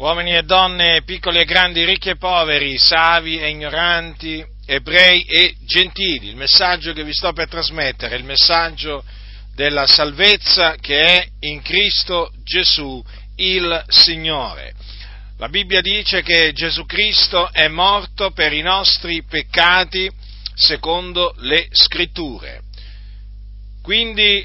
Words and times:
uomini 0.00 0.34
e 0.34 0.44
donne, 0.44 1.02
piccoli 1.02 1.40
e 1.40 1.44
grandi, 1.44 1.84
ricchi 1.84 2.08
e 2.08 2.16
poveri, 2.16 2.78
savi 2.78 3.38
e 3.38 3.50
ignoranti, 3.50 4.42
ebrei 4.64 5.24
e 5.24 5.56
gentili. 5.66 6.28
Il 6.28 6.36
messaggio 6.36 6.94
che 6.94 7.04
vi 7.04 7.12
sto 7.12 7.34
per 7.34 7.48
trasmettere 7.48 8.14
è 8.14 8.18
il 8.18 8.24
messaggio 8.24 9.04
della 9.54 9.86
salvezza 9.86 10.76
che 10.76 11.00
è 11.02 11.26
in 11.40 11.60
Cristo 11.60 12.32
Gesù, 12.42 13.04
il 13.36 13.84
Signore. 13.88 14.72
La 15.36 15.50
Bibbia 15.50 15.82
dice 15.82 16.22
che 16.22 16.52
Gesù 16.54 16.86
Cristo 16.86 17.52
è 17.52 17.68
morto 17.68 18.30
per 18.30 18.54
i 18.54 18.62
nostri 18.62 19.22
peccati 19.22 20.10
secondo 20.54 21.34
le 21.40 21.68
scritture. 21.72 22.62
Quindi 23.82 24.42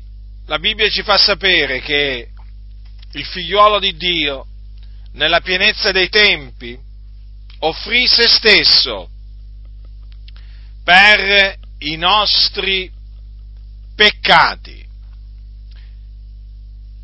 la 0.48 0.60
Bibbia 0.60 0.90
ci 0.90 1.02
fa 1.02 1.18
sapere 1.18 1.80
che 1.80 2.28
il 3.14 3.26
figliuolo 3.26 3.80
di 3.80 3.96
Dio, 3.96 4.48
nella 5.16 5.42
pienezza 5.42 5.92
dei 5.92 6.10
tempi, 6.10 6.78
offrì 7.60 8.08
se 8.08 8.28
stesso 8.28 9.10
per 10.84 11.58
i 11.80 11.96
nostri 11.96 12.92
peccati, 13.96 14.86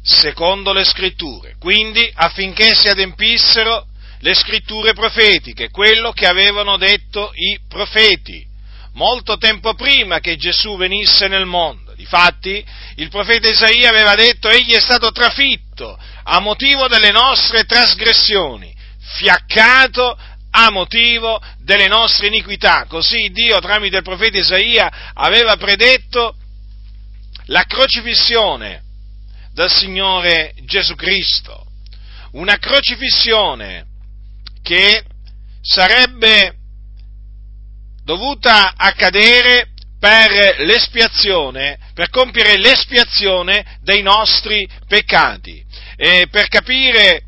secondo 0.04 0.74
le 0.74 0.84
scritture. 0.84 1.56
Quindi 1.58 2.10
affinché 2.14 2.74
si 2.76 2.88
adempissero 2.88 3.88
le 4.20 4.34
scritture 4.36 4.94
profetiche, 4.94 5.70
quello 5.70 6.12
che 6.12 6.28
avevano 6.28 6.78
detto 6.78 7.32
i 7.34 7.60
profeti, 7.68 8.46
molto 8.94 9.38
tempo 9.38 9.74
prima 9.74 10.20
che 10.20 10.36
Gesù 10.36 10.78
venisse 10.78 11.28
nel 11.28 11.46
mondo. 11.46 11.94
Difatti, 11.96 12.64
il 12.96 13.10
profeta 13.10 13.48
Isaia 13.48 13.90
aveva 13.90 14.16
detto, 14.16 14.50
egli 14.50 14.74
è 14.74 14.82
stato 14.82 15.12
trafitto 15.12 15.98
a 16.24 16.40
motivo 16.40 16.88
delle 16.88 17.12
nostre 17.12 17.64
trasgressioni, 17.64 18.74
fiaccato 19.18 20.18
a 20.52 20.70
motivo 20.70 21.42
delle 21.60 21.88
nostre 21.88 22.28
iniquità. 22.28 22.86
Così 22.88 23.30
Dio, 23.30 23.60
tramite 23.60 23.98
il 23.98 24.04
profeta 24.04 24.38
Isaia, 24.38 25.12
aveva 25.14 25.56
predetto 25.56 26.36
la 27.46 27.64
crocifissione 27.64 28.84
del 29.54 29.70
Signore 29.70 30.54
Gesù 30.66 30.96
Cristo. 30.96 31.66
Una 32.32 32.58
crocifissione 32.58 33.86
che 34.62 35.04
sarebbe 35.62 36.56
dovuta 38.04 38.74
accadere 38.76 39.68
per 40.00 40.62
l'espiazione, 40.62 41.78
per 41.94 42.10
compiere 42.10 42.58
l'espiazione 42.58 43.78
dei 43.82 44.02
nostri 44.02 44.68
peccati. 44.88 45.64
E 46.04 46.30
per 46.32 46.48
capire 46.48 47.22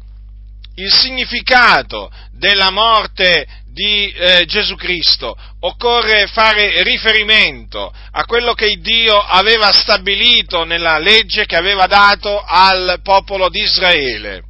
il 0.77 0.91
significato 0.91 2.11
della 2.31 2.71
morte 2.71 3.45
di 3.71 4.11
eh, 4.11 4.45
Gesù 4.47 4.73
Cristo 4.73 5.37
occorre 5.59 6.25
fare 6.25 6.81
riferimento 6.81 7.93
a 8.11 8.25
quello 8.25 8.53
che 8.53 8.77
Dio 8.79 9.19
aveva 9.19 9.71
stabilito 9.71 10.63
nella 10.63 10.97
legge 10.97 11.45
che 11.45 11.55
aveva 11.55 11.85
dato 11.85 12.41
al 12.41 12.99
popolo 13.03 13.47
di 13.49 13.61
Israele. 13.61 14.41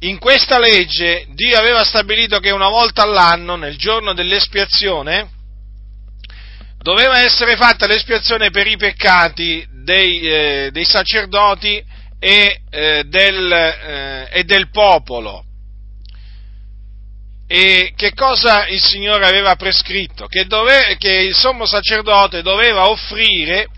In 0.00 0.16
questa 0.16 0.58
legge 0.58 1.26
Dio 1.34 1.58
aveva 1.58 1.84
stabilito 1.84 2.38
che 2.38 2.52
una 2.52 2.70
volta 2.70 3.02
all'anno, 3.02 3.56
nel 3.56 3.76
giorno 3.76 4.14
dell'espiazione, 4.14 5.28
doveva 6.78 7.20
essere 7.20 7.54
fatta 7.56 7.86
l'espiazione 7.86 8.48
per 8.48 8.66
i 8.66 8.78
peccati 8.78 9.66
dei, 9.84 10.20
eh, 10.20 10.70
dei 10.72 10.86
sacerdoti 10.86 11.96
e, 12.18 12.60
eh, 12.70 13.04
del, 13.06 13.52
eh, 13.52 14.28
e 14.30 14.44
del 14.44 14.70
popolo. 14.70 15.44
E 17.46 17.92
che 17.96 18.12
cosa 18.12 18.66
il 18.66 18.80
Signore 18.80 19.26
aveva 19.26 19.56
prescritto? 19.56 20.26
Che, 20.26 20.44
dove, 20.44 20.96
che 20.98 21.14
il 21.14 21.34
sommo 21.34 21.64
sacerdote 21.64 22.42
doveva 22.42 22.90
offrire 22.90 23.68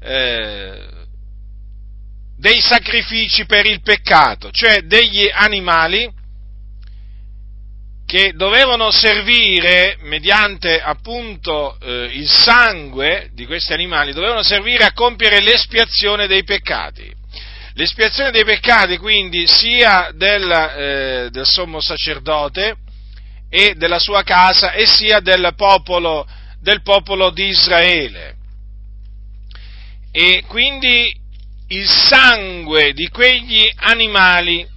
eh, 0.00 0.86
dei 2.36 2.60
sacrifici 2.60 3.46
per 3.46 3.64
il 3.64 3.80
peccato, 3.80 4.50
cioè 4.50 4.80
degli 4.82 5.30
animali 5.32 6.20
che 8.04 8.32
dovevano 8.34 8.90
servire, 8.90 9.96
mediante 10.00 10.78
appunto 10.78 11.78
eh, 11.80 12.10
il 12.12 12.28
sangue 12.28 13.30
di 13.32 13.46
questi 13.46 13.72
animali, 13.72 14.12
dovevano 14.12 14.42
servire 14.42 14.84
a 14.84 14.92
compiere 14.92 15.40
l'espiazione 15.40 16.26
dei 16.26 16.44
peccati. 16.44 17.20
L'espiazione 17.74 18.30
dei 18.30 18.44
peccati 18.44 18.98
quindi 18.98 19.46
sia 19.46 20.10
del, 20.14 20.50
eh, 20.50 21.28
del 21.30 21.46
sommo 21.46 21.80
sacerdote 21.80 22.76
e 23.48 23.74
della 23.76 23.98
sua 23.98 24.22
casa 24.22 24.72
e 24.72 24.86
sia 24.86 25.20
del 25.20 25.52
popolo, 25.56 26.26
del 26.60 26.82
popolo 26.82 27.30
di 27.30 27.46
Israele. 27.48 28.36
E 30.10 30.44
quindi 30.46 31.14
il 31.68 31.88
sangue 31.88 32.92
di 32.92 33.08
quegli 33.08 33.70
animali 33.76 34.68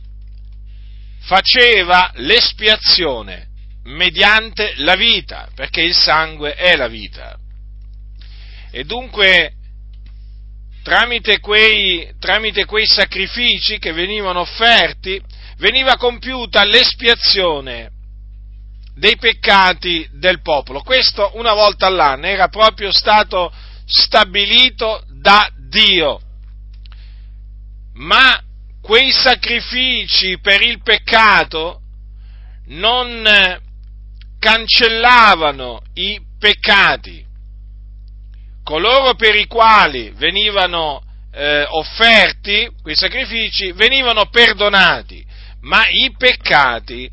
faceva 1.20 2.12
l'espiazione 2.16 3.48
mediante 3.84 4.74
la 4.78 4.96
vita, 4.96 5.50
perché 5.54 5.82
il 5.82 5.96
sangue 5.96 6.56
è 6.56 6.76
la 6.76 6.88
vita. 6.88 7.38
E 8.72 8.84
dunque, 8.86 9.52
tramite 10.85 11.40
quei, 11.40 12.13
tramite 12.19 12.66
quei 12.66 12.85
sacrifici 12.85 13.79
che 13.79 13.91
venivano 13.91 14.41
offerti, 14.41 15.19
veniva 15.57 15.97
compiuta 15.97 16.63
l'espiazione 16.63 17.90
dei 18.94 19.18
peccati 19.18 20.07
del 20.12 20.44
popolo. 20.44 20.84
Questo 20.84 21.31
una 21.38 21.53
volta 21.53 21.88
all'anno 21.88 22.28
era 22.28 22.50
proprio 22.50 22.91
stato 22.91 23.51
stabilito 23.84 25.03
da 25.09 25.50
Dio. 25.57 26.22
Ma 27.94 28.40
quei 28.79 29.12
sacrifici 29.12 30.38
per 30.40 30.62
il 30.62 30.84
peccato 30.84 31.81
non 32.67 33.28
cancellavano 34.38 35.81
i 35.96 36.22
peccati. 36.38 37.25
Coloro 38.66 39.14
per 39.14 39.36
i 39.36 39.46
quali 39.46 40.12
venivano 40.16 41.00
eh, 41.31 41.68
offerti 41.70 42.68
quei 42.81 42.96
sacrifici 42.96 43.72
venivano 43.74 44.26
perdonati, 44.26 45.24
ma 45.62 45.86
i 45.88 46.12
peccati 46.18 47.08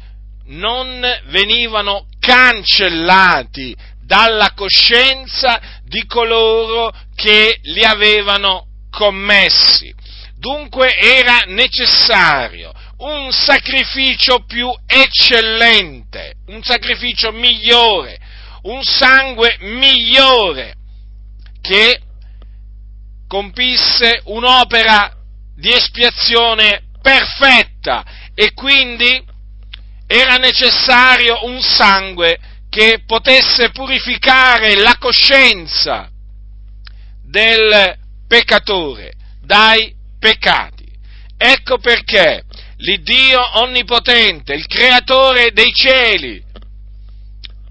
non 0.46 1.06
venivano 1.26 2.06
cancellati 2.18 3.76
dalla 4.02 4.52
coscienza 4.54 5.60
di 5.84 6.06
coloro 6.06 6.90
che 7.14 7.58
li 7.64 7.84
avevano 7.84 8.68
commessi. 8.90 9.94
Dunque 10.38 10.96
era 10.96 11.42
necessario 11.48 12.72
un 12.96 13.30
sacrificio 13.30 14.42
più 14.46 14.74
eccellente, 14.86 16.36
un 16.46 16.62
sacrificio 16.62 17.30
migliore, 17.30 18.18
un 18.62 18.82
sangue 18.82 19.58
migliore 19.60 20.76
che 21.62 22.00
compisse 23.26 24.20
un'opera 24.24 25.10
di 25.56 25.72
espiazione 25.72 26.82
perfetta 27.00 28.04
e 28.34 28.52
quindi 28.52 29.24
era 30.06 30.36
necessario 30.36 31.46
un 31.46 31.62
sangue 31.62 32.38
che 32.68 33.02
potesse 33.06 33.70
purificare 33.70 34.74
la 34.76 34.96
coscienza 34.98 36.10
del 37.22 37.96
peccatore 38.26 39.12
dai 39.40 39.94
peccati. 40.18 40.86
Ecco 41.36 41.78
perché 41.78 42.44
l'Iddio 42.76 43.60
onnipotente, 43.60 44.54
il 44.54 44.66
creatore 44.66 45.52
dei 45.52 45.72
cieli, 45.72 46.42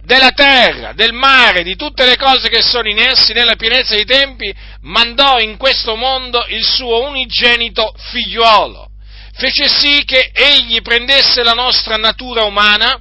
della 0.03 0.31
terra, 0.31 0.93
del 0.93 1.13
mare, 1.13 1.63
di 1.63 1.75
tutte 1.75 2.05
le 2.05 2.17
cose 2.17 2.49
che 2.49 2.61
sono 2.61 2.89
in 2.89 2.99
essi 2.99 3.33
nella 3.33 3.55
pienezza 3.55 3.95
dei 3.95 4.05
tempi, 4.05 4.53
mandò 4.81 5.39
in 5.39 5.57
questo 5.57 5.95
mondo 5.95 6.43
il 6.47 6.63
suo 6.63 7.07
unigenito 7.07 7.93
figliuolo. 7.97 8.89
Fece 9.33 9.67
sì 9.67 10.03
che 10.03 10.31
egli 10.33 10.81
prendesse 10.81 11.43
la 11.43 11.53
nostra 11.53 11.95
natura 11.95 12.43
umana 12.43 12.99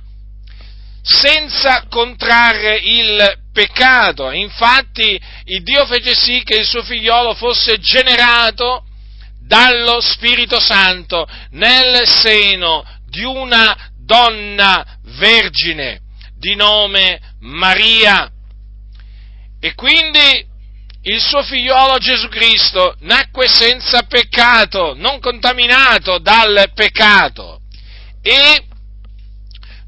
senza 1.02 1.86
contrarre 1.88 2.78
il 2.82 3.38
peccato. 3.52 4.30
Infatti, 4.30 5.20
il 5.44 5.62
Dio 5.62 5.86
fece 5.86 6.14
sì 6.14 6.42
che 6.44 6.58
il 6.58 6.66
suo 6.66 6.82
figliolo 6.82 7.34
fosse 7.34 7.78
generato 7.78 8.84
dallo 9.40 10.00
Spirito 10.00 10.60
Santo 10.60 11.26
nel 11.50 12.06
seno 12.06 12.84
di 13.08 13.24
una 13.24 13.76
donna 13.96 14.98
vergine 15.18 16.02
di 16.40 16.56
nome 16.56 17.20
Maria. 17.40 18.32
E 19.60 19.74
quindi 19.74 20.48
il 21.02 21.20
suo 21.20 21.42
figliolo 21.42 21.98
Gesù 21.98 22.28
Cristo 22.28 22.96
nacque 23.00 23.46
senza 23.46 24.02
peccato, 24.02 24.94
non 24.96 25.20
contaminato 25.20 26.18
dal 26.18 26.72
peccato. 26.74 27.60
e 28.22 28.64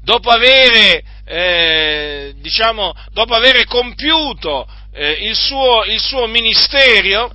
dopo 0.01 0.29
avere, 0.29 1.03
eh, 1.25 2.33
diciamo, 2.37 2.93
dopo 3.11 3.35
avere 3.35 3.65
compiuto 3.65 4.67
eh, 4.91 5.11
il, 5.27 5.35
suo, 5.35 5.83
il 5.85 5.99
suo 5.99 6.27
ministero, 6.27 7.33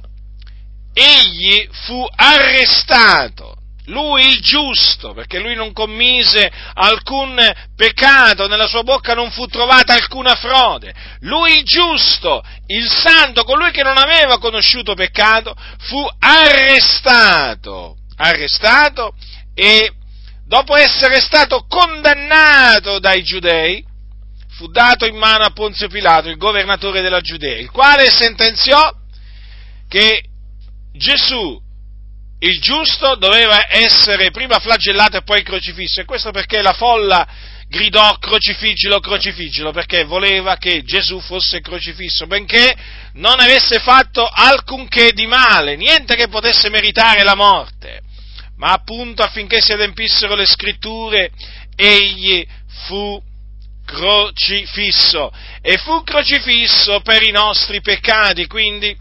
egli 0.92 1.66
fu 1.86 2.06
arrestato 2.14 3.47
lui 3.88 4.28
il 4.28 4.40
giusto, 4.40 5.12
perché 5.12 5.38
lui 5.38 5.54
non 5.54 5.72
commise 5.72 6.50
alcun 6.74 7.36
peccato, 7.76 8.46
nella 8.46 8.66
sua 8.66 8.82
bocca 8.82 9.14
non 9.14 9.30
fu 9.30 9.46
trovata 9.46 9.94
alcuna 9.94 10.34
frode. 10.34 10.92
Lui 11.20 11.58
il 11.58 11.64
giusto, 11.64 12.42
il 12.66 12.88
santo, 12.88 13.44
colui 13.44 13.70
che 13.70 13.82
non 13.82 13.98
aveva 13.98 14.38
conosciuto 14.38 14.94
peccato, 14.94 15.54
fu 15.78 16.06
arrestato, 16.18 17.96
arrestato 18.16 19.14
e 19.54 19.92
dopo 20.46 20.76
essere 20.76 21.20
stato 21.20 21.64
condannato 21.68 22.98
dai 22.98 23.22
giudei, 23.22 23.84
fu 24.50 24.66
dato 24.66 25.06
in 25.06 25.16
mano 25.16 25.44
a 25.44 25.50
Ponzio 25.50 25.88
Pilato, 25.88 26.28
il 26.28 26.36
governatore 26.36 27.00
della 27.00 27.20
Giudea, 27.20 27.58
il 27.58 27.70
quale 27.70 28.10
sentenziò 28.10 28.92
che 29.88 30.24
Gesù 30.92 31.66
il 32.40 32.60
giusto 32.60 33.16
doveva 33.16 33.66
essere 33.68 34.30
prima 34.30 34.60
flagellato 34.60 35.16
e 35.16 35.22
poi 35.22 35.42
crocifisso, 35.42 36.00
e 36.00 36.04
questo 36.04 36.30
perché 36.30 36.62
la 36.62 36.72
folla 36.72 37.26
gridò 37.68 38.16
crocifiggilo, 38.18 39.00
crocifiggilo, 39.00 39.72
perché 39.72 40.04
voleva 40.04 40.56
che 40.56 40.84
Gesù 40.84 41.20
fosse 41.20 41.60
crocifisso, 41.60 42.26
benché 42.26 42.74
non 43.14 43.40
avesse 43.40 43.80
fatto 43.80 44.26
alcunché 44.26 45.12
di 45.12 45.26
male, 45.26 45.76
niente 45.76 46.14
che 46.14 46.28
potesse 46.28 46.70
meritare 46.70 47.24
la 47.24 47.34
morte, 47.34 48.02
ma 48.56 48.68
appunto 48.68 49.22
affinché 49.22 49.60
si 49.60 49.72
adempissero 49.72 50.34
le 50.34 50.46
scritture, 50.46 51.30
egli 51.74 52.46
fu 52.86 53.20
crocifisso, 53.84 55.32
e 55.60 55.76
fu 55.78 56.02
crocifisso 56.04 57.00
per 57.00 57.22
i 57.22 57.32
nostri 57.32 57.80
peccati, 57.80 58.46
quindi 58.46 58.96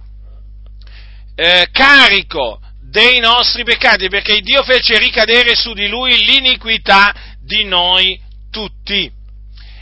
eh, 1.35 1.67
carico 1.71 2.61
dei 2.89 3.19
nostri 3.19 3.63
peccati, 3.63 4.07
perché 4.07 4.39
Dio 4.41 4.63
fece 4.63 4.97
ricadere 4.97 5.55
su 5.55 5.73
di 5.73 5.87
lui 5.87 6.25
l'iniquità 6.25 7.13
di 7.41 7.63
noi 7.65 8.19
tutti. 8.49 9.11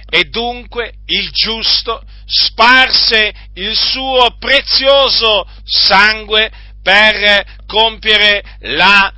E 0.07 0.23
dunque 0.25 0.93
il 1.07 1.29
giusto 1.31 2.03
sparse 2.25 3.33
il 3.55 3.75
suo 3.75 4.35
prezioso 4.39 5.47
sangue 5.63 6.51
per 6.81 7.63
compiere 7.65 8.43
la, 8.61 9.11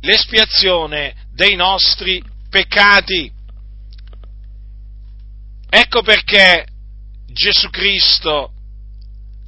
l'espiazione 0.00 1.14
dei 1.32 1.54
nostri 1.56 2.22
peccati. 2.50 3.32
Ecco 5.70 6.02
perché 6.02 6.66
Gesù 7.32 7.68
Cristo 7.70 8.52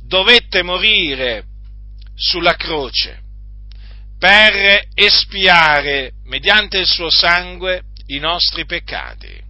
dovette 0.02 0.62
morire 0.62 1.44
sulla 2.16 2.54
croce 2.54 3.24
per 4.18 4.88
espiare 4.94 6.12
mediante 6.24 6.78
il 6.78 6.86
suo 6.86 7.10
sangue 7.10 7.82
i 8.06 8.18
nostri 8.18 8.64
peccati. 8.64 9.44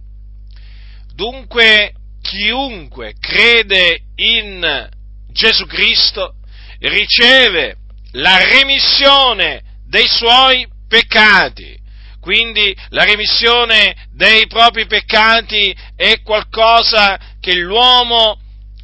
Dunque 1.13 1.93
chiunque 2.21 3.13
crede 3.19 4.01
in 4.15 4.89
Gesù 5.31 5.65
Cristo 5.65 6.35
riceve 6.79 7.77
la 8.11 8.37
remissione 8.37 9.63
dei 9.87 10.07
suoi 10.07 10.67
peccati. 10.87 11.75
Quindi 12.19 12.75
la 12.89 13.03
remissione 13.03 13.95
dei 14.11 14.47
propri 14.47 14.85
peccati 14.85 15.75
è 15.95 16.21
qualcosa 16.23 17.17
che 17.39 17.55
l'uomo 17.55 18.39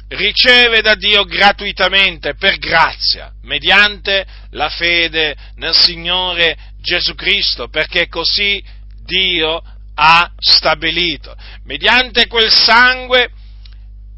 riceve 0.08 0.80
da 0.80 0.94
Dio 0.94 1.24
gratuitamente, 1.24 2.34
per 2.34 2.58
grazia, 2.58 3.32
mediante 3.42 4.26
la 4.50 4.68
fede 4.68 5.34
nel 5.56 5.74
Signore 5.74 6.56
Gesù 6.80 7.14
Cristo, 7.14 7.68
perché 7.68 8.08
così 8.08 8.62
Dio 9.04 9.62
ha 9.94 10.30
stabilito. 10.38 11.34
Mediante 11.64 12.26
quel 12.26 12.50
sangue, 12.50 13.30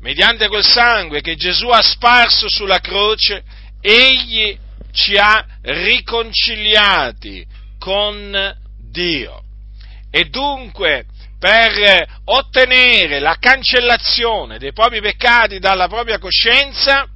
mediante 0.00 0.49
quel 0.49 0.65
sangue 0.65 1.21
che 1.21 1.37
Gesù 1.37 1.69
ha 1.69 1.83
sparso 1.83 2.49
sulla 2.49 2.81
croce, 2.81 3.43
egli 3.81 4.59
ci 4.93 5.17
ha 5.17 5.44
riconciliati 5.62 7.47
con 7.79 8.56
Dio. 8.91 9.43
E 10.11 10.25
dunque 10.27 11.05
per 11.38 12.06
ottenere 12.25 13.19
la 13.19 13.37
cancellazione 13.38 14.59
dei 14.59 14.73
propri 14.73 15.00
peccati 15.00 15.59
dalla 15.59 15.88
propria 15.88 16.19
coscienza, 16.19 17.09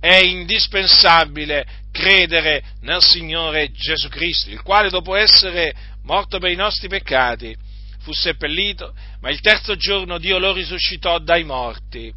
è 0.00 0.16
indispensabile 0.16 1.66
credere 1.90 2.62
nel 2.80 3.02
Signore 3.02 3.70
Gesù 3.70 4.08
Cristo, 4.08 4.50
il 4.50 4.60
quale 4.62 4.90
dopo 4.90 5.14
essere 5.14 5.72
morto 6.02 6.38
per 6.38 6.50
i 6.50 6.56
nostri 6.56 6.88
peccati 6.88 7.56
fu 8.00 8.12
seppellito, 8.12 8.94
ma 9.20 9.30
il 9.30 9.40
terzo 9.40 9.76
giorno 9.76 10.18
Dio 10.18 10.38
lo 10.38 10.52
risuscitò 10.52 11.18
dai 11.20 11.42
morti, 11.44 12.12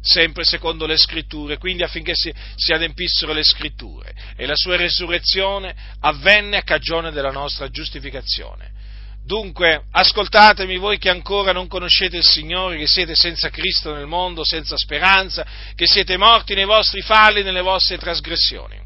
sempre 0.00 0.44
secondo 0.44 0.86
le 0.86 0.96
scritture, 0.96 1.58
quindi 1.58 1.82
affinché 1.82 2.12
si, 2.14 2.32
si 2.54 2.72
adempissero 2.72 3.32
le 3.32 3.42
scritture, 3.42 4.14
e 4.36 4.46
la 4.46 4.54
sua 4.54 4.76
resurrezione 4.76 5.74
avvenne 6.00 6.58
a 6.58 6.62
cagione 6.62 7.10
della 7.10 7.32
nostra 7.32 7.68
giustificazione. 7.68 8.76
Dunque, 9.28 9.82
ascoltatemi 9.90 10.78
voi 10.78 10.96
che 10.96 11.10
ancora 11.10 11.52
non 11.52 11.68
conoscete 11.68 12.16
il 12.16 12.24
Signore, 12.24 12.78
che 12.78 12.86
siete 12.86 13.14
senza 13.14 13.50
Cristo 13.50 13.92
nel 13.94 14.06
mondo, 14.06 14.42
senza 14.42 14.78
speranza, 14.78 15.44
che 15.74 15.86
siete 15.86 16.16
morti 16.16 16.54
nei 16.54 16.64
vostri 16.64 17.02
falli, 17.02 17.42
nelle 17.42 17.60
vostre 17.60 17.98
trasgressioni. 17.98 18.80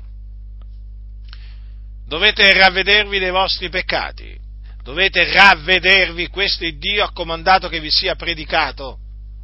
Dovete 2.08 2.52
ravvedervi 2.54 3.20
dei 3.20 3.30
vostri 3.30 3.68
peccati, 3.68 4.36
dovete 4.82 5.32
ravvedervi, 5.32 6.26
questo 6.26 6.68
Dio 6.72 7.04
ha 7.04 7.12
comandato 7.12 7.68
che 7.68 7.78
vi 7.78 7.92
sia 7.92 8.16
predicato, 8.16 8.98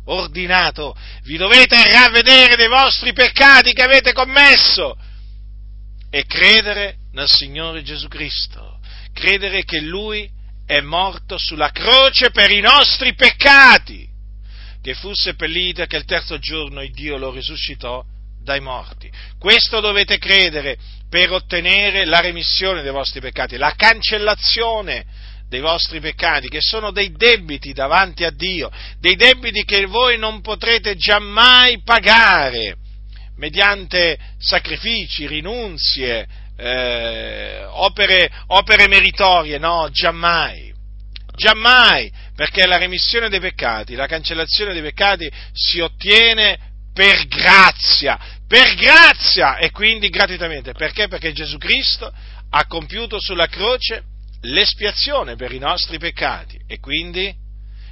ordinato, 0.07 0.97
vi 1.23 1.37
dovete 1.37 1.81
ravvedere 1.93 2.57
dei 2.57 2.67
vostri 2.67 3.13
peccati 3.13 3.73
che 3.73 3.83
avete 3.83 4.13
commesso 4.13 4.99
e 6.11 6.27
credere 6.27 6.97
nel 7.13 7.29
Signore 7.29 7.85
Gesù 7.85 8.09
Cristo, 8.09 8.81
credere 9.13 9.63
che 9.63 9.79
Lui 9.79 10.35
è 10.69 10.83
morto 10.83 11.39
sulla 11.39 11.71
croce 11.71 12.31
per 12.31 12.51
i 12.51 12.61
nostri 12.61 13.15
peccati, 13.15 14.07
che 14.83 14.93
fu 14.93 15.15
seppellito 15.15 15.81
e 15.81 15.87
che 15.87 15.97
il 15.97 16.05
terzo 16.05 16.39
giorno 16.39 16.83
Dio 16.91 17.17
lo 17.17 17.31
risuscitò 17.31 18.05
dai 18.43 18.61
morti. 18.61 19.11
Questo 19.39 19.81
dovete 19.81 20.19
credere 20.19 20.77
per 21.09 21.33
ottenere 21.33 22.05
la 22.05 22.21
remissione 22.21 22.83
dei 22.83 22.93
vostri 22.93 23.21
peccati, 23.21 23.57
la 23.57 23.73
cancellazione 23.75 25.07
dei 25.49 25.61
vostri 25.61 26.01
peccati, 26.01 26.51
che 26.51 26.61
sono 26.61 26.91
dei 26.91 27.13
debiti 27.13 27.73
davanti 27.73 28.25
a 28.25 28.31
Dio, 28.31 28.71
dei 29.01 29.17
debiti 29.17 29.65
che 29.65 29.87
voi 29.87 30.19
non 30.19 30.43
potrete 30.43 30.97
giammai 30.97 31.81
pagare 31.83 32.77
mediante 33.37 34.19
sacrifici, 34.37 35.27
rinunzie, 35.27 36.29
eh, 36.61 37.65
opere, 37.65 38.29
opere 38.49 38.89
meritorie, 38.89 39.59
no, 39.59 39.89
giammai, 39.93 40.75
giammai, 41.37 42.11
perché 42.35 42.67
la 42.67 42.79
remissione 42.79 43.29
dei 43.29 43.39
peccati, 43.39 43.95
la 43.95 44.07
cancellazione 44.07 44.73
dei 44.73 44.83
peccati 44.83 45.31
si 45.53 45.79
ottiene 45.79 46.59
per 46.93 47.29
grazia, 47.29 48.19
per 48.47 48.75
grazia 48.75 49.57
e 49.57 49.71
quindi 49.71 50.09
gratuitamente. 50.09 50.73
Perché? 50.73 51.07
Perché 51.07 51.33
Gesù 51.33 51.59
Cristo 51.59 52.13
ha 52.51 52.67
compiuto 52.67 53.21
sulla 53.21 53.47
croce 53.47 54.03
l'espiazione 54.41 55.37
per 55.37 55.53
i 55.53 55.59
nostri 55.59 55.99
peccati 55.99 56.59
e 56.67 56.81
quindi 56.81 57.33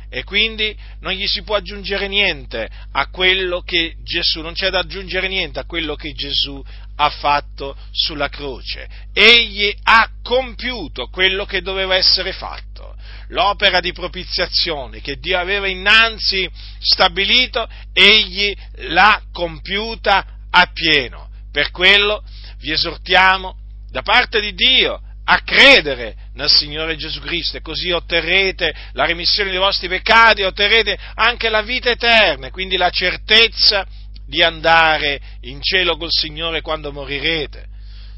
e 0.09 0.25
quindi 0.25 0.77
non 1.01 1.13
gli 1.13 1.27
si 1.27 1.43
può 1.43 1.57
aggiungere 1.57 2.09
niente 2.09 2.69
a 2.93 3.09
quello 3.09 3.61
che 3.61 3.97
Gesù, 4.03 4.41
non 4.41 4.55
c'è 4.55 4.71
da 4.71 4.81
aggiungere 4.81 5.29
niente 5.29 5.59
a 5.59 5.65
quello 5.65 5.95
che 5.95 6.13
Gesù 6.13 6.63
ha 6.97 7.11
fatto 7.11 7.77
sulla 7.91 8.29
croce. 8.29 8.89
Egli 9.13 9.75
ha 9.85 10.09
compiuto 10.23 11.09
quello 11.09 11.45
che 11.45 11.63
doveva 11.63 11.97
essere 11.97 12.33
fatto. 12.33 12.95
L'opera 13.29 13.81
di 13.81 13.93
propiziazione 13.93 15.01
che 15.01 15.17
Dio 15.17 15.39
aveva 15.39 15.67
innanzi 15.67 16.49
stabilito, 16.79 17.69
egli 17.93 18.55
l'ha 18.89 19.21
compiuta 19.33 20.25
appieno. 20.51 21.29
Per 21.51 21.71
quello 21.71 22.23
vi 22.59 22.73
esortiamo 22.73 23.57
da 23.91 24.03
parte 24.03 24.41
di 24.41 24.55
Dio 24.55 25.01
a 25.25 25.41
credere 25.43 26.15
nel 26.37 26.51
Signore 26.51 26.97
Gesù 26.97 27.21
Cristo 27.21 27.57
e 27.57 27.63
così 27.63 27.91
otterrete 27.91 28.75
la 28.93 29.07
remissione 29.07 29.51
dei 29.51 29.59
vostri 29.59 29.89
peccati, 29.89 30.43
otterrete 30.43 30.97
anche 31.15 31.49
la 31.49 31.63
vita 31.63 31.91
eterna, 31.91 32.51
quindi 32.51 32.77
la 32.77 32.91
certezza 32.91 33.87
di 34.27 34.43
andare 34.43 35.21
in 35.43 35.61
cielo 35.63 35.97
col 35.97 36.11
Signore 36.11 36.61
quando 36.61 36.93
morirete. 36.93 37.67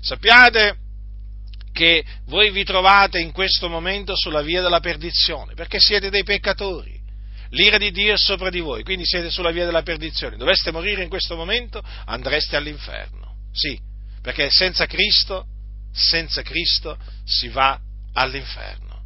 Sappiate 0.00 0.76
che 1.72 2.04
voi 2.26 2.50
vi 2.50 2.64
trovate 2.64 3.20
in 3.20 3.30
questo 3.30 3.68
momento 3.68 4.16
sulla 4.16 4.42
via 4.42 4.62
della 4.62 4.80
perdizione, 4.80 5.54
perché 5.54 5.78
siete 5.78 6.10
dei 6.10 6.24
peccatori. 6.24 6.96
L'ira 7.50 7.78
di 7.78 7.92
Dio 7.92 8.14
è 8.14 8.18
sopra 8.18 8.50
di 8.50 8.60
voi, 8.60 8.82
quindi 8.82 9.06
siete 9.06 9.30
sulla 9.30 9.52
via 9.52 9.64
della 9.64 9.82
perdizione. 9.82 10.36
Doveste 10.36 10.72
morire 10.72 11.02
in 11.02 11.08
questo 11.08 11.36
momento, 11.36 11.82
andreste 12.06 12.56
all'inferno. 12.56 13.36
Sì, 13.52 13.78
perché 14.20 14.50
senza 14.50 14.86
Cristo, 14.86 15.46
senza 15.92 16.42
Cristo 16.42 16.98
si 17.24 17.48
va 17.48 17.80
all'inferno. 18.18 19.02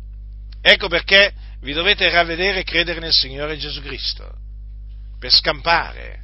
Ecco 0.61 0.89
perché 0.89 1.33
vi 1.61 1.73
dovete 1.73 2.09
ravvedere 2.11 2.61
e 2.61 2.65
credere 2.65 3.01
nel 3.01 3.13
Signore 3.13 3.57
Gesù 3.57 3.81
Cristo, 3.81 4.31
per 5.19 5.31
scampare, 5.31 6.21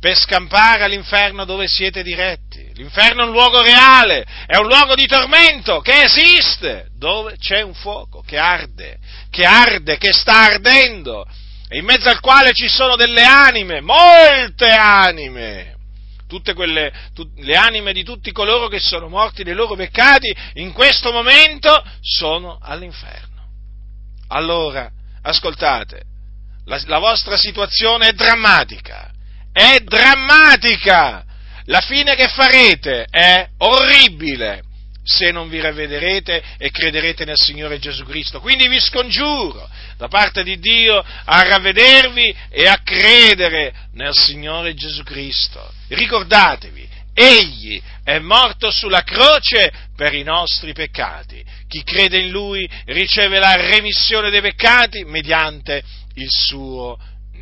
per 0.00 0.16
scampare 0.16 0.82
all'inferno 0.82 1.44
dove 1.44 1.68
siete 1.68 2.02
diretti. 2.02 2.70
L'inferno 2.74 3.22
è 3.22 3.26
un 3.26 3.32
luogo 3.32 3.62
reale, 3.62 4.24
è 4.46 4.56
un 4.56 4.66
luogo 4.66 4.94
di 4.94 5.06
tormento 5.06 5.80
che 5.80 6.02
esiste, 6.02 6.88
dove 6.96 7.36
c'è 7.38 7.60
un 7.62 7.74
fuoco 7.74 8.22
che 8.22 8.38
arde, 8.38 8.98
che 9.30 9.44
arde, 9.44 9.98
che 9.98 10.12
sta 10.12 10.46
ardendo, 10.46 11.24
in 11.70 11.84
mezzo 11.84 12.08
al 12.08 12.20
quale 12.20 12.52
ci 12.52 12.68
sono 12.68 12.96
delle 12.96 13.22
anime, 13.22 13.80
molte 13.80 14.70
anime, 14.70 15.71
tutte 16.32 16.54
quelle, 16.54 16.90
tut, 17.12 17.38
le 17.40 17.56
anime 17.56 17.92
di 17.92 18.02
tutti 18.02 18.32
coloro 18.32 18.68
che 18.68 18.80
sono 18.80 19.08
morti 19.08 19.44
dei 19.44 19.52
loro 19.52 19.74
peccati, 19.74 20.34
in 20.54 20.72
questo 20.72 21.12
momento 21.12 21.84
sono 22.00 22.58
all'inferno. 22.58 23.50
Allora, 24.28 24.90
ascoltate, 25.20 26.04
la, 26.64 26.80
la 26.86 26.98
vostra 26.98 27.36
situazione 27.36 28.08
è 28.08 28.12
drammatica, 28.12 29.10
è 29.52 29.80
drammatica, 29.80 31.22
la 31.64 31.80
fine 31.82 32.14
che 32.14 32.28
farete 32.28 33.04
è 33.10 33.50
orribile 33.58 34.62
se 35.04 35.30
non 35.30 35.48
vi 35.48 35.60
ravvederete 35.60 36.42
e 36.58 36.70
crederete 36.70 37.24
nel 37.24 37.36
Signore 37.36 37.78
Gesù 37.78 38.04
Cristo. 38.04 38.40
Quindi 38.40 38.68
vi 38.68 38.80
scongiuro 38.80 39.68
da 39.96 40.08
parte 40.08 40.42
di 40.42 40.58
Dio 40.58 40.98
a 40.98 41.42
ravvedervi 41.42 42.34
e 42.50 42.66
a 42.66 42.80
credere 42.82 43.74
nel 43.94 44.14
Signore 44.14 44.74
Gesù 44.74 45.02
Cristo. 45.02 45.72
Ricordatevi, 45.88 46.88
Egli 47.14 47.80
è 48.02 48.18
morto 48.18 48.70
sulla 48.70 49.02
croce 49.02 49.70
per 49.94 50.14
i 50.14 50.22
nostri 50.22 50.72
peccati. 50.72 51.44
Chi 51.68 51.82
crede 51.84 52.18
in 52.18 52.30
Lui 52.30 52.68
riceve 52.86 53.38
la 53.38 53.54
remissione 53.56 54.30
dei 54.30 54.40
peccati 54.40 55.04
mediante 55.04 55.82
il 56.14 56.28
suo 56.30 56.98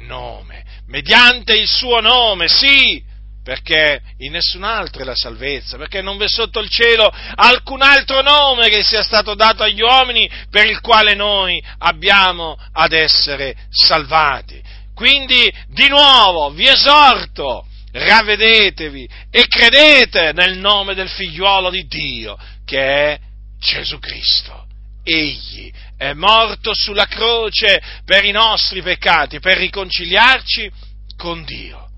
nome. 0.06 0.64
Mediante 0.86 1.56
il 1.56 1.68
suo 1.68 2.00
nome, 2.00 2.48
sì, 2.48 3.00
perché 3.42 4.02
in 4.18 4.32
nessun 4.32 4.64
altro 4.64 5.02
è 5.02 5.04
la 5.04 5.14
salvezza, 5.14 5.76
perché 5.76 6.02
non 6.02 6.16
v'è 6.16 6.28
sotto 6.28 6.60
il 6.60 6.68
cielo 6.68 7.10
alcun 7.34 7.82
altro 7.82 8.20
nome 8.20 8.68
che 8.68 8.82
sia 8.82 9.02
stato 9.02 9.34
dato 9.34 9.62
agli 9.62 9.80
uomini 9.80 10.30
per 10.50 10.66
il 10.66 10.80
quale 10.80 11.14
noi 11.14 11.62
abbiamo 11.78 12.56
ad 12.72 12.92
essere 12.92 13.56
salvati. 13.70 14.60
Quindi, 14.94 15.50
di 15.68 15.88
nuovo, 15.88 16.50
vi 16.50 16.68
esorto 16.68 17.66
ravvedetevi 17.92 19.08
e 19.30 19.46
credete 19.48 20.32
nel 20.32 20.58
nome 20.58 20.94
del 20.94 21.08
figliuolo 21.08 21.70
di 21.70 21.86
Dio, 21.86 22.38
che 22.64 22.78
è 23.12 23.18
Gesù 23.58 23.98
Cristo. 23.98 24.66
Egli 25.02 25.72
è 25.96 26.12
morto 26.12 26.72
sulla 26.74 27.06
croce 27.06 27.80
per 28.04 28.24
i 28.24 28.30
nostri 28.30 28.82
peccati, 28.82 29.40
per 29.40 29.56
riconciliarci 29.56 30.70
con 31.16 31.44
Dio. 31.44 31.89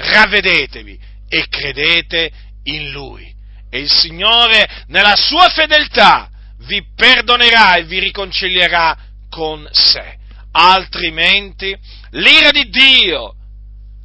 Ravvedetevi 0.00 0.98
e 1.28 1.46
credete 1.48 2.30
in 2.64 2.90
Lui. 2.90 3.32
E 3.70 3.78
il 3.78 3.90
Signore, 3.90 4.84
nella 4.88 5.14
sua 5.14 5.48
fedeltà, 5.48 6.28
vi 6.66 6.84
perdonerà 6.94 7.76
e 7.76 7.84
vi 7.84 7.98
riconcilierà 8.00 8.96
con 9.28 9.68
sé. 9.70 10.18
Altrimenti, 10.52 11.76
l'ira 12.10 12.50
di 12.50 12.68
Dio 12.68 13.34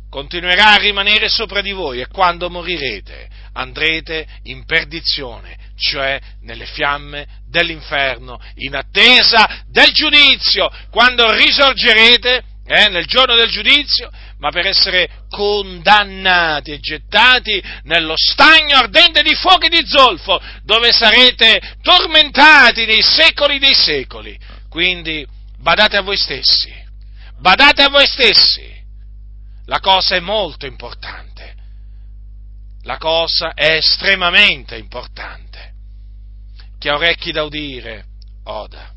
continuerà 0.09 0.73
a 0.73 0.77
rimanere 0.77 1.27
sopra 1.27 1.61
di 1.61 1.71
voi 1.71 1.99
e 1.99 2.07
quando 2.07 2.49
morirete 2.49 3.29
andrete 3.53 4.27
in 4.43 4.65
perdizione, 4.65 5.57
cioè 5.77 6.19
nelle 6.41 6.65
fiamme 6.65 7.25
dell'inferno, 7.49 8.39
in 8.55 8.75
attesa 8.75 9.63
del 9.67 9.91
giudizio, 9.91 10.69
quando 10.91 11.31
risorgerete 11.31 12.43
eh, 12.65 12.89
nel 12.89 13.05
giorno 13.05 13.35
del 13.35 13.49
giudizio, 13.49 14.09
ma 14.39 14.49
per 14.49 14.67
essere 14.67 15.09
condannati 15.29 16.71
e 16.71 16.79
gettati 16.79 17.61
nello 17.83 18.15
stagno 18.15 18.77
ardente 18.77 19.21
di 19.21 19.33
fuoco 19.35 19.65
e 19.65 19.69
di 19.69 19.85
zolfo, 19.85 20.41
dove 20.63 20.91
sarete 20.91 21.77
tormentati 21.81 22.85
nei 22.85 23.01
secoli 23.01 23.59
dei 23.59 23.73
secoli. 23.73 24.37
Quindi 24.69 25.25
badate 25.57 25.97
a 25.97 26.01
voi 26.01 26.17
stessi, 26.17 26.73
badate 27.39 27.83
a 27.83 27.89
voi 27.89 28.05
stessi 28.05 28.75
la 29.65 29.79
cosa 29.79 30.15
è 30.15 30.19
molto 30.19 30.65
importante. 30.65 31.53
La 32.83 32.97
cosa 32.97 33.53
è 33.53 33.75
estremamente 33.77 34.75
importante. 34.75 35.73
Chi 36.77 36.87
ha 36.87 36.95
orecchi 36.95 37.31
da 37.31 37.43
udire, 37.43 38.05
oda. 38.43 38.94